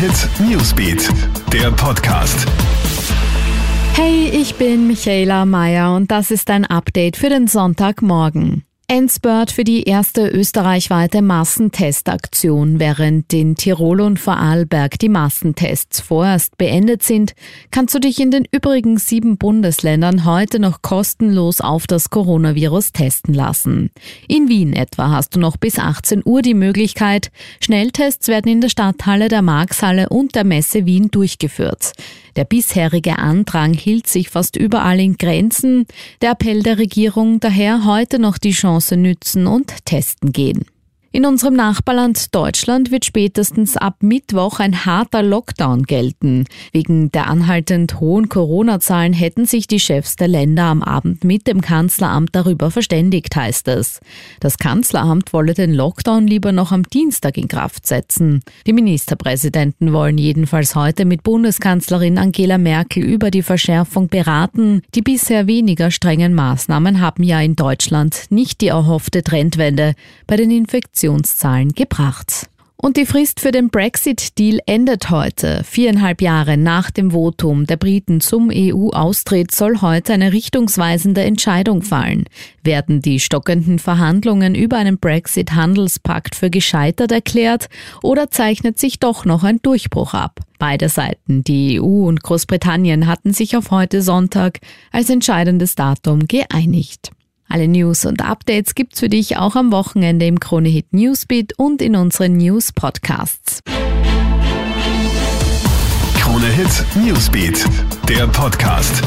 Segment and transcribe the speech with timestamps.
[0.00, 1.10] Hit Newsbeat,
[1.52, 2.46] der Podcast.
[3.92, 8.64] Hey, ich bin Michaela Mayer und das ist ein Update für den Sonntagmorgen.
[8.90, 12.80] Endspurt für die erste österreichweite Massentestaktion.
[12.80, 17.34] Während in Tirol und Vorarlberg die Massentests vorerst beendet sind,
[17.70, 23.32] kannst du dich in den übrigen sieben Bundesländern heute noch kostenlos auf das Coronavirus testen
[23.32, 23.92] lassen.
[24.26, 27.30] In Wien etwa hast du noch bis 18 Uhr die Möglichkeit.
[27.60, 31.92] Schnelltests werden in der Stadthalle, der Markshalle und der Messe Wien durchgeführt.
[32.36, 35.86] Der bisherige Andrang hielt sich fast überall in Grenzen.
[36.20, 40.64] Der Appell der Regierung daher heute noch die Chance nützen und testen gehen.
[41.12, 46.44] In unserem Nachbarland Deutschland wird spätestens ab Mittwoch ein harter Lockdown gelten.
[46.70, 51.62] Wegen der anhaltend hohen Corona-Zahlen hätten sich die Chefs der Länder am Abend mit dem
[51.62, 53.98] Kanzleramt darüber verständigt, heißt es.
[54.38, 58.44] Das Kanzleramt wolle den Lockdown lieber noch am Dienstag in Kraft setzen.
[58.68, 64.82] Die Ministerpräsidenten wollen jedenfalls heute mit Bundeskanzlerin Angela Merkel über die Verschärfung beraten.
[64.94, 69.94] Die bisher weniger strengen Maßnahmen haben ja in Deutschland nicht die erhoffte Trendwende
[70.28, 72.46] bei den Infektionen Infektionszahlen gebracht.
[72.76, 75.62] Und die Frist für den Brexit-Deal endet heute.
[75.64, 82.24] Viereinhalb Jahre nach dem Votum der Briten zum EU-Austritt soll heute eine richtungsweisende Entscheidung fallen.
[82.64, 87.68] Werden die stockenden Verhandlungen über einen Brexit-Handelspakt für gescheitert erklärt
[88.02, 90.40] oder zeichnet sich doch noch ein Durchbruch ab?
[90.58, 94.58] Beide Seiten, die EU und Großbritannien, hatten sich auf heute Sonntag
[94.90, 97.10] als entscheidendes Datum geeinigt.
[97.52, 101.96] Alle News und Updates gibt's für dich auch am Wochenende im Kronehit Newsbeat und in
[101.96, 103.60] unseren News Podcasts.
[106.14, 107.64] Kronehit Newsbeat,
[108.08, 109.02] der Podcast.